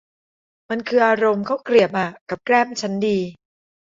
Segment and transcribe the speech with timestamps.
[0.69, 3.17] มันคืออารมณ์ข้าวเกรียบอะ กับแกล้มชั้นดี